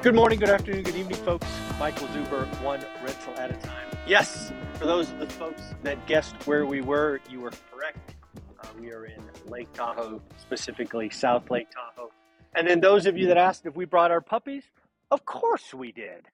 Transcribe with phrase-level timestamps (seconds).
[0.00, 1.48] Good morning, good afternoon, good evening, folks.
[1.76, 3.88] Michael Zuber, one rental at a time.
[4.06, 8.14] Yes, for those of the folks that guessed where we were, you were correct.
[8.62, 12.10] Uh, we are in Lake Tahoe, specifically South Lake Tahoe.
[12.54, 14.62] And then those of you that asked if we brought our puppies,
[15.10, 16.26] of course we did.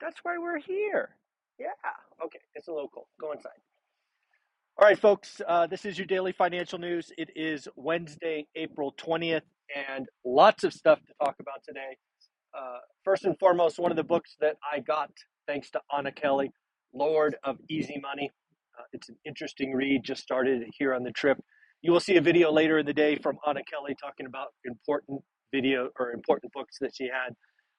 [0.00, 1.16] That's why we're here.
[1.58, 1.66] Yeah.
[2.24, 3.08] Okay, it's a local.
[3.20, 3.58] Go inside.
[4.78, 7.10] All right, folks, uh, this is your daily financial news.
[7.18, 9.42] It is Wednesday, April 20th,
[9.90, 11.96] and lots of stuff to talk about today.
[12.56, 15.10] Uh, first and foremost, one of the books that I got
[15.46, 16.50] thanks to Anna Kelly,
[16.94, 18.30] Lord of Easy Money.
[18.78, 21.38] Uh, it's an interesting read, just started here on the trip.
[21.82, 25.22] You will see a video later in the day from Anna Kelly talking about important
[25.52, 27.34] video or important books that she had.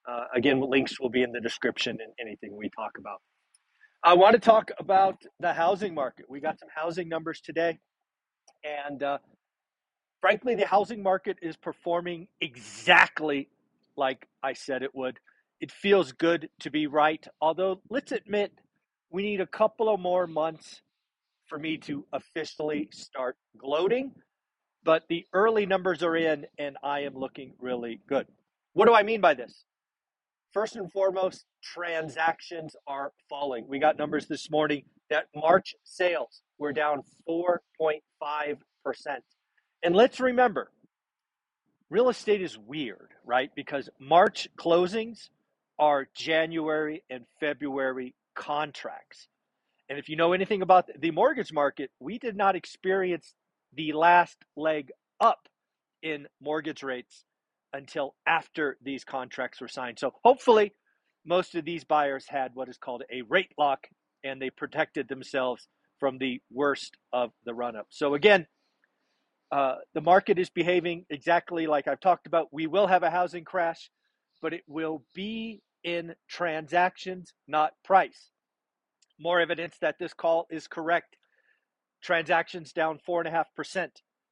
[0.09, 3.19] Uh, again, links will be in the description and anything we talk about.
[4.03, 6.25] I want to talk about the housing market.
[6.29, 7.77] We got some housing numbers today,
[8.63, 9.17] and uh,
[10.21, 13.49] frankly, the housing market is performing exactly
[13.99, 15.19] like I said it would.
[15.61, 18.53] It feels good to be right, although let's admit
[19.11, 20.81] we need a couple of more months
[21.47, 24.13] for me to officially start gloating.
[24.83, 28.25] But the early numbers are in, and I am looking really good.
[28.73, 29.65] What do I mean by this?
[30.53, 33.67] First and foremost, transactions are falling.
[33.67, 38.57] We got numbers this morning that March sales were down 4.5%.
[39.83, 40.71] And let's remember,
[41.89, 43.51] real estate is weird, right?
[43.55, 45.29] Because March closings
[45.77, 49.27] are January and February contracts.
[49.89, 53.33] And if you know anything about the mortgage market, we did not experience
[53.73, 55.47] the last leg up
[56.03, 57.23] in mortgage rates
[57.73, 59.99] until after these contracts were signed.
[59.99, 60.73] So hopefully,
[61.25, 63.87] most of these buyers had what is called a rate lock
[64.23, 65.67] and they protected themselves
[65.99, 67.87] from the worst of the run up.
[67.89, 68.47] So, again,
[69.51, 72.47] uh, the market is behaving exactly like I've talked about.
[72.51, 73.89] We will have a housing crash,
[74.41, 78.29] but it will be in transactions, not price.
[79.19, 81.17] More evidence that this call is correct.
[82.03, 83.89] Transactions down 4.5%,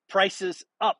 [0.08, 1.00] prices up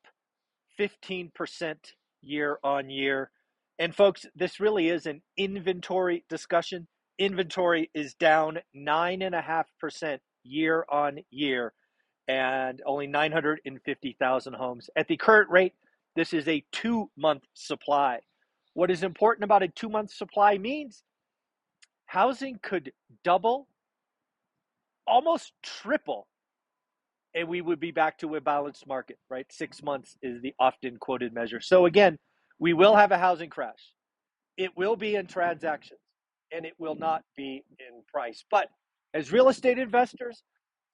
[0.80, 1.76] 15%
[2.22, 3.32] year on year.
[3.80, 6.88] And folks, this really is an inventory discussion.
[7.20, 11.74] Inventory is down 9.5% year on year
[12.28, 14.90] and only 950,000 homes.
[14.96, 15.74] At the current rate,
[16.16, 18.20] this is a two month supply.
[18.74, 21.04] What is important about a two month supply means
[22.06, 22.92] housing could
[23.24, 23.68] double,
[25.06, 26.28] almost triple,
[27.34, 29.46] and we would be back to a balanced market, right?
[29.52, 31.62] Six months is the often quoted measure.
[31.62, 32.18] So, again,
[32.60, 33.94] we will have a housing crash.
[34.58, 36.00] It will be in transactions
[36.52, 38.44] and it will not be in price.
[38.50, 38.70] But
[39.14, 40.42] as real estate investors,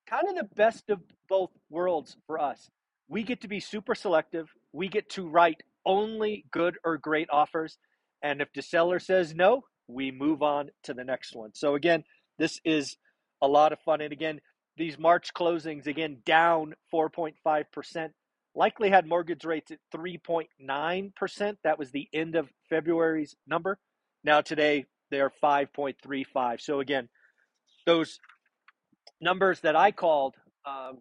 [0.08, 1.00] kind of the best of
[1.30, 2.70] both worlds for us.
[3.08, 4.50] We get to be super selective.
[4.72, 7.78] We get to write only good or great offers.
[8.22, 11.52] And if the seller says no, we move on to the next one.
[11.54, 12.04] So, again,
[12.40, 12.98] this is
[13.42, 14.02] a lot of fun.
[14.02, 14.40] And again,
[14.78, 18.10] these March closings, again, down 4.5%,
[18.56, 21.58] likely had mortgage rates at 3.9%.
[21.64, 23.78] That was the end of February's number.
[24.24, 26.62] Now, today, they are 5.35.
[26.62, 27.10] So, again,
[27.86, 28.20] those
[29.24, 30.36] numbers that I called
[30.66, 31.00] um,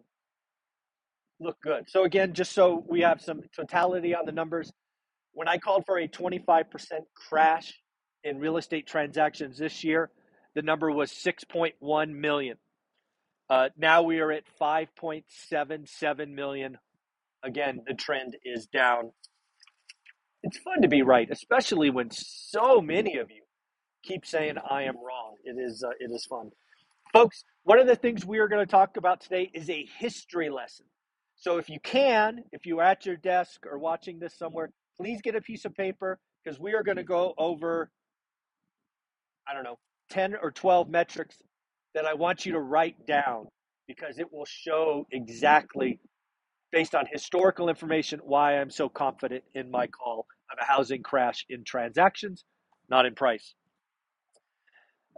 [1.39, 1.89] look good.
[1.89, 4.71] So again, just so we have some totality on the numbers,
[5.33, 6.65] when I called for a 25%
[7.29, 7.73] crash
[8.23, 10.09] in real estate transactions this year,
[10.55, 12.57] the number was 6.1 million.
[13.49, 16.77] Uh, now we are at 5.77 million.
[17.43, 19.11] Again, the trend is down.
[20.43, 23.43] It's fun to be right, especially when so many of you
[24.03, 25.35] keep saying I am wrong.
[25.43, 26.51] It is uh, it is fun.
[27.13, 30.49] Folks, one of the things we are going to talk about today is a history
[30.49, 30.87] lesson.
[31.35, 35.35] So if you can, if you're at your desk or watching this somewhere, please get
[35.35, 37.91] a piece of paper because we are going to go over,
[39.47, 39.77] I don't know,
[40.09, 41.35] 10 or 12 metrics
[41.93, 43.45] that I want you to write down
[43.87, 45.99] because it will show exactly,
[46.71, 51.45] based on historical information, why I'm so confident in my call of a housing crash
[51.47, 52.43] in transactions,
[52.89, 53.53] not in price.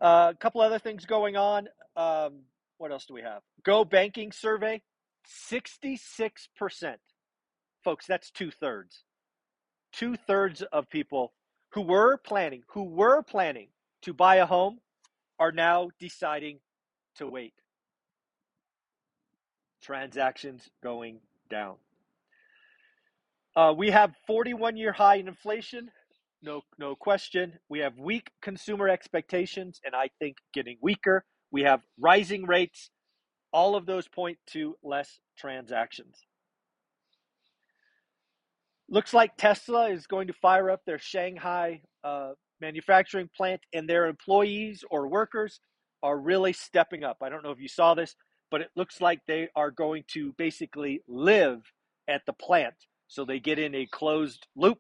[0.02, 1.70] Uh, a couple other things going on.
[1.98, 2.42] Um,
[2.78, 3.42] what else do we have?
[3.64, 4.82] Go banking survey,
[5.52, 6.96] 66%.
[7.84, 9.04] Folks, that's two thirds.
[9.94, 11.34] two thirds of people
[11.74, 13.70] who were planning, who were planning
[14.04, 14.80] to buy a home,
[15.40, 16.60] are now deciding
[17.18, 17.54] to wait.
[19.84, 21.20] Transactions going
[21.50, 21.76] down.
[23.56, 25.92] Uh, we have 41 year high in inflation,
[26.44, 27.54] no, no question.
[27.70, 31.26] We have weak consumer expectations, and I think getting weaker.
[31.56, 32.90] We have rising rates.
[33.54, 36.18] All of those point to less transactions.
[38.90, 44.08] Looks like Tesla is going to fire up their Shanghai uh, manufacturing plant, and their
[44.08, 45.62] employees or workers
[46.04, 47.20] are really stepping up.
[47.22, 48.18] I don't know if you saw this,
[48.52, 51.62] but it looks like they are going to basically live
[52.06, 52.76] at the plant.
[53.08, 54.80] So they get in a closed loop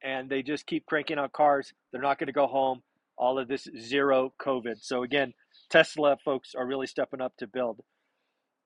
[0.00, 1.72] and they just keep cranking out cars.
[1.90, 2.84] They're not going to go home.
[3.18, 4.76] All of this zero COVID.
[4.80, 5.34] So again,
[5.70, 7.80] Tesla folks are really stepping up to build.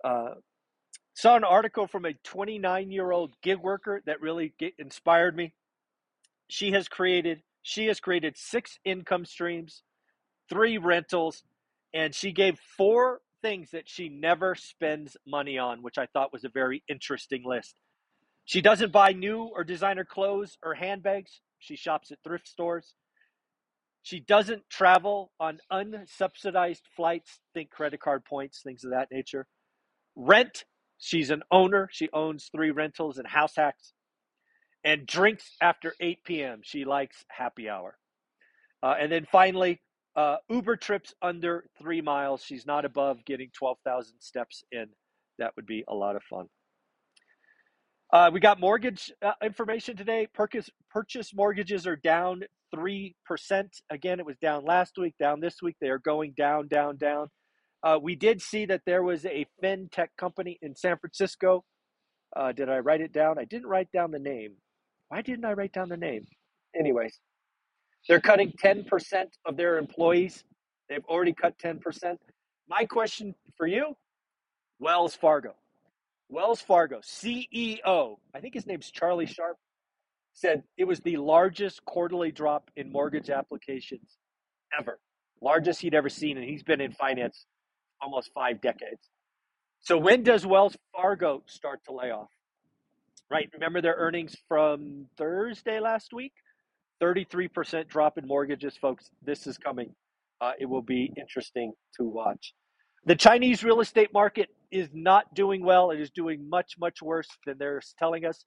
[0.05, 0.35] Uh,
[1.15, 5.55] saw an article from a 29 year old gig worker that really inspired me.
[6.49, 9.83] She has created she has created six income streams,
[10.49, 11.43] three rentals,
[11.93, 16.45] and she gave four things that she never spends money on, which I thought was
[16.45, 17.75] a very interesting list.
[18.45, 21.41] She doesn't buy new or designer clothes or handbags.
[21.59, 22.95] She shops at thrift stores.
[24.03, 29.47] She doesn't travel on unsubsidized flights, think credit card points, things of that nature.
[30.17, 30.65] Rent,
[30.99, 31.89] she's an owner.
[31.93, 33.93] She owns three rentals and house hacks.
[34.85, 36.61] And drinks after 8 p.m.
[36.63, 37.99] She likes happy hour.
[38.83, 39.81] Uh, and then finally,
[40.17, 42.43] uh, Uber trips under three miles.
[42.43, 44.87] She's not above getting 12,000 steps in.
[45.39, 46.47] That would be a lot of fun.
[48.13, 50.27] Uh, we got mortgage uh, information today.
[50.35, 52.43] Purchase, purchase mortgages are down
[52.75, 53.13] 3%.
[53.91, 55.77] Again, it was down last week, down this week.
[55.81, 57.29] They are going down, down, down.
[57.83, 61.65] Uh, we did see that there was a fintech company in San Francisco.
[62.37, 63.39] Uh, did I write it down?
[63.39, 64.55] I didn't write down the name.
[65.09, 66.27] Why didn't I write down the name?
[66.79, 67.19] Anyways,
[68.09, 68.87] they're cutting 10%
[69.47, 70.45] of their employees.
[70.89, 72.17] They've already cut 10%.
[72.69, 73.95] My question for you
[74.81, 75.55] Wells Fargo.
[76.29, 79.55] Wells Fargo CEO, I think his name's Charlie Scharf,
[80.35, 84.19] said it was the largest quarterly drop in mortgage applications
[84.79, 84.99] ever.
[85.41, 87.47] Largest he'd ever seen, and he's been in finance
[88.01, 89.09] almost five decades.
[89.81, 92.29] So when does Wells Fargo start to lay off?
[93.31, 96.33] Right, remember their earnings from Thursday last week?
[97.03, 99.11] 33% drop in mortgages, folks.
[99.23, 99.95] This is coming.
[100.41, 102.55] Uh, it will be interesting to watch.
[103.05, 105.91] The Chinese real estate market is not doing well.
[105.91, 108.45] It is doing much, much worse than they're telling us.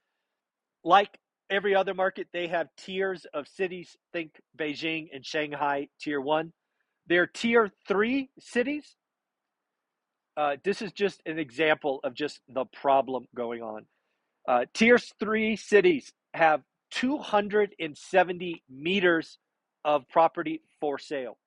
[0.83, 1.17] Like
[1.49, 3.95] every other market, they have tiers of cities.
[4.13, 6.53] Think Beijing and Shanghai, tier one.
[7.07, 8.95] They're tier three cities.
[10.37, 13.85] Uh, this is just an example of just the problem going on.
[14.47, 19.37] Uh, tier three cities have 270 meters
[19.83, 21.37] of property for sale.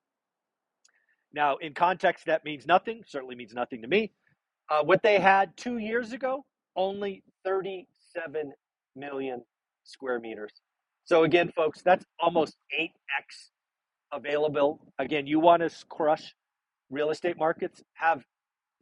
[1.33, 4.13] Now, in context, that means nothing, certainly means nothing to me.
[4.71, 6.45] Uh, what they had two years ago,
[6.77, 8.53] only 37
[8.97, 9.43] million
[9.85, 10.53] square meters.
[11.05, 13.51] So, again, folks, that's almost 8x
[14.13, 14.81] available.
[14.99, 16.35] Again, you want to crush
[16.91, 18.25] real estate markets, have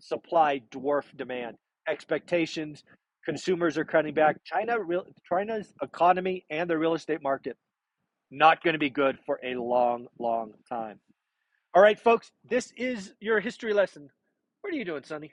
[0.01, 1.57] supply dwarf demand.
[1.89, 2.85] Expectations,
[3.25, 4.37] consumers are cutting back.
[4.45, 7.57] China, real, China's economy and the real estate market,
[8.31, 11.01] not going to be good for a long, long time.
[11.75, 14.09] All right, folks, this is your history lesson.
[14.61, 15.33] What are you doing, Sonny?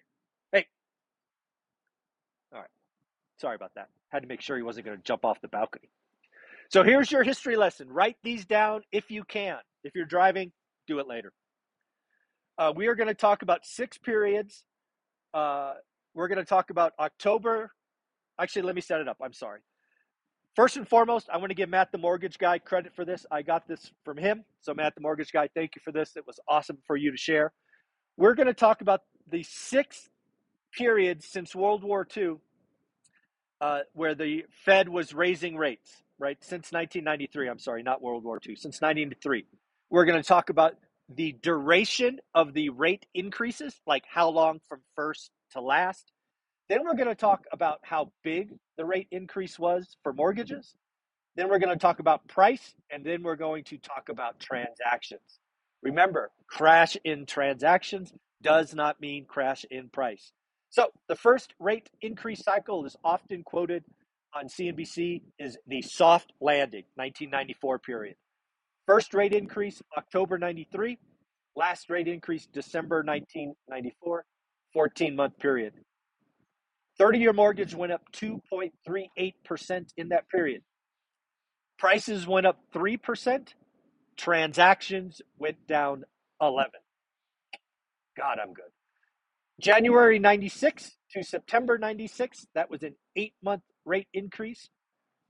[2.54, 2.70] All right.
[3.40, 3.90] Sorry about that.
[4.10, 5.90] Had to make sure he wasn't going to jump off the balcony.
[6.70, 7.90] So here's your history lesson.
[7.90, 9.58] Write these down if you can.
[9.84, 10.52] If you're driving,
[10.88, 11.34] do it later.
[12.58, 14.66] Uh, we are going to talk about six periods.
[15.34, 15.74] Uh,
[16.14, 17.72] we're going to talk about October.
[18.40, 19.18] Actually, let me set it up.
[19.24, 19.62] I'm sorry.
[20.56, 23.26] First and foremost, I want to give Matt the mortgage guy credit for this.
[23.32, 24.44] I got this from him.
[24.62, 26.18] So, Matt the mortgage guy, thank you for this.
[26.18, 27.54] It was awesome for you to share.
[28.18, 29.02] We're going to talk about
[29.32, 30.10] the six
[30.72, 32.38] periods since World War II
[33.62, 36.38] uh, where the Fed was raising rates, right?
[36.42, 37.50] Since 1993.
[37.50, 39.46] I'm sorry, not World War II, since 1993.
[39.90, 40.76] We're going to talk about
[41.14, 46.12] the duration of the rate increases, like how long from first to last.
[46.70, 50.76] Then we're going to talk about how big the rate increase was for mortgages.
[51.36, 55.40] Then we're going to talk about price, and then we're going to talk about transactions.
[55.82, 60.32] Remember, crash in transactions does not mean crash in price.
[60.70, 63.84] So the first rate increase cycle is often quoted
[64.36, 68.16] on CNBC is the soft landing, 1994 period.
[68.86, 70.98] First rate increase, October 93.
[71.56, 74.26] Last rate increase, December 1994,
[74.74, 75.74] 14 month period.
[77.00, 80.62] 30 year mortgage went up 2.38% in that period.
[81.80, 83.48] Prices went up 3%,
[84.18, 86.04] transactions went down
[86.42, 86.72] 11.
[88.18, 88.66] God, I'm good.
[89.60, 94.70] January 96 to September 96, that was an 8-month rate increase.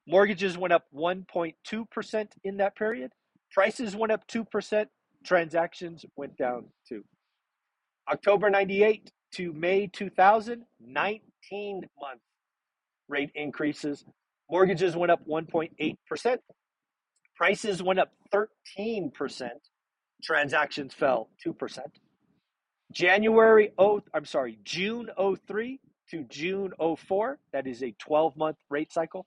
[0.07, 3.12] Mortgages went up 1.2% in that period.
[3.51, 4.86] Prices went up 2%,
[5.25, 7.03] transactions went down 2.
[8.12, 12.21] October 98 to May 2000, 19 month
[13.07, 14.05] rate increases.
[14.50, 16.38] Mortgages went up 1.8%.
[17.36, 19.50] Prices went up 13%.
[20.24, 21.79] Transactions fell 2%.
[22.91, 25.10] January oh I'm sorry, June
[25.48, 25.79] 03
[26.12, 29.25] to June 04, that is a 12 month rate cycle.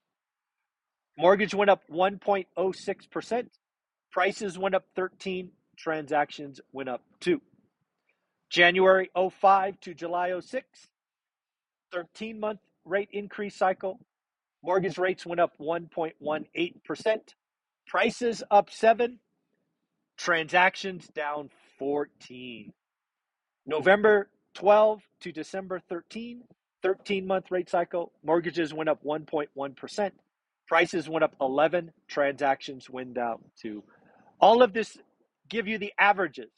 [1.16, 3.46] Mortgage went up 1.06%.
[4.10, 7.40] Prices went up 13, transactions went up 2.
[8.50, 10.66] January 05 to July 06,
[11.92, 14.00] 13 month rate increase cycle.
[14.62, 17.18] Mortgage rates went up 1.18%.
[17.86, 19.18] Prices up 7,
[20.16, 22.72] transactions down 14.
[23.66, 26.42] November 12 to December 13,
[26.82, 28.12] 13 month rate cycle.
[28.24, 30.10] Mortgages went up 1.1%.
[30.68, 33.82] Prices went up 11, transactions went down 2.
[34.40, 34.96] All of this
[35.48, 36.50] give you the averages.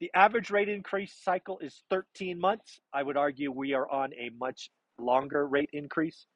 [0.00, 2.80] The average rate increase cycle is 13 months.
[2.92, 6.26] I would argue we are on a much longer rate increase.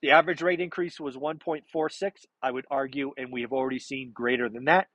[0.00, 2.10] The average rate increase was 1.46.
[2.42, 4.88] I would argue, and we have already seen greater than that.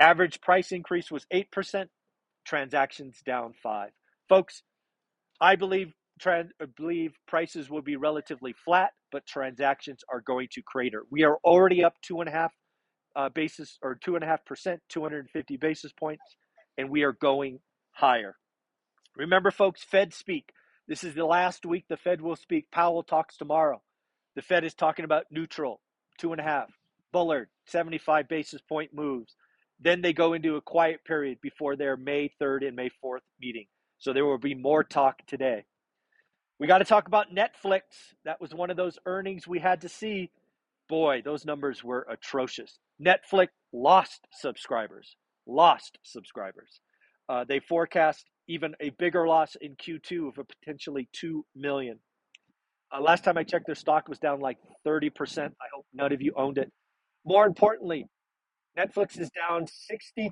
[0.00, 1.88] Average price increase was 8%,
[2.48, 3.90] transactions down 5.
[4.28, 4.62] Folks,
[5.40, 11.04] I believe trans, believe prices will be relatively flat, but transactions are going to crater.
[11.10, 12.52] We are already up two and a half
[13.16, 16.24] uh, basis or two and a half percent, 250 basis points
[16.78, 17.58] and we are going
[17.90, 18.36] higher.
[19.16, 20.52] Remember, folks, Fed speak.
[20.86, 22.70] This is the last week the Fed will speak.
[22.70, 23.82] Powell talks tomorrow.
[24.36, 25.80] The Fed is talking about neutral,
[26.18, 26.70] two and a half.
[27.12, 29.34] Bullard, 75 basis point moves.
[29.80, 33.66] Then they go into a quiet period before their May 3rd and May 4th meeting.
[33.98, 35.64] So there will be more talk today.
[36.58, 37.82] We got to talk about Netflix.
[38.24, 40.30] That was one of those earnings we had to see.
[40.88, 42.78] Boy, those numbers were atrocious.
[43.00, 45.16] Netflix lost subscribers
[45.48, 46.80] lost subscribers.
[47.28, 51.98] Uh, they forecast even a bigger loss in Q2 of a potentially 2 million.
[52.94, 55.10] Uh, last time I checked, their stock was down like 30%.
[55.46, 56.70] I hope none of you owned it.
[57.24, 58.06] More importantly,
[58.78, 60.30] Netflix is down 63%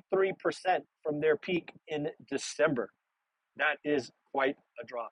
[1.03, 2.89] from their peak in December.
[3.57, 5.11] That is quite a drop.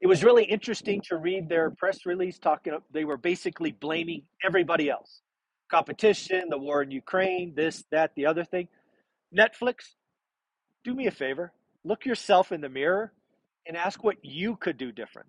[0.00, 4.90] It was really interesting to read their press release talking, they were basically blaming everybody
[4.90, 5.22] else
[5.72, 8.68] competition, the war in Ukraine, this, that, the other thing.
[9.36, 9.94] Netflix,
[10.84, 11.50] do me a favor.
[11.82, 13.12] Look yourself in the mirror
[13.66, 15.28] and ask what you could do different.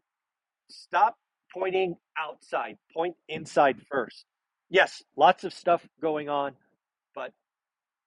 [0.69, 1.17] Stop
[1.53, 4.25] pointing outside, point inside first.
[4.69, 6.53] Yes, lots of stuff going on,
[7.15, 7.31] but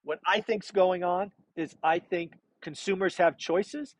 [0.03, 3.95] what I think's going on is I think consumers have choices.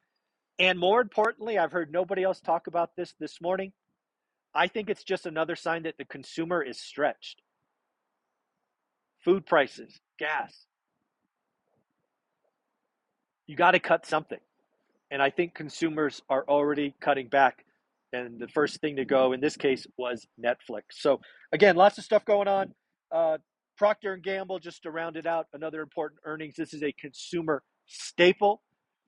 [0.60, 3.74] And more importantly, I've heard nobody else talk about this this morning.
[4.56, 7.42] I think it's just another sign that the consumer is stretched.
[9.24, 10.66] Food prices, gas,
[13.48, 14.40] you got to cut something.
[15.10, 17.66] And I think consumers are already cutting back.
[18.14, 20.82] And the first thing to go in this case was Netflix.
[20.92, 21.22] So
[21.52, 22.74] again, lots of stuff going on.
[23.12, 23.38] Uh,
[23.78, 26.56] Procter and Gamble, just to round it out, another important earnings.
[26.58, 28.62] This is a consumer staple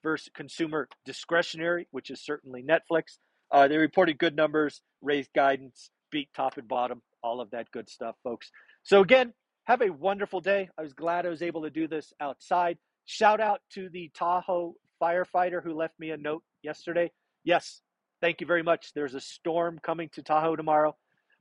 [0.03, 3.17] versus consumer discretionary, which is certainly Netflix.
[3.51, 7.89] Uh, they reported good numbers, raised guidance, beat top and bottom, all of that good
[7.89, 8.51] stuff, folks.
[8.83, 9.33] So again,
[9.65, 10.69] have a wonderful day.
[10.77, 12.77] I was glad I was able to do this outside.
[13.05, 17.11] Shout out to the Tahoe firefighter who left me a note yesterday.
[17.43, 17.81] Yes,
[18.21, 18.93] thank you very much.
[18.93, 20.95] There's a storm coming to Tahoe tomorrow.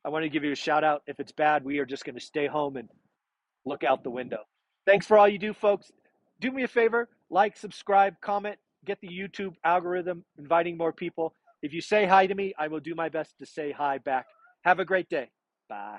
[0.05, 1.03] I want to give you a shout out.
[1.07, 2.89] If it's bad, we are just going to stay home and
[3.65, 4.41] look out the window.
[4.87, 5.91] Thanks for all you do, folks.
[6.41, 11.35] Do me a favor like, subscribe, comment, get the YouTube algorithm inviting more people.
[11.63, 14.27] If you say hi to me, I will do my best to say hi back.
[14.65, 15.31] Have a great day.
[15.69, 15.99] Bye.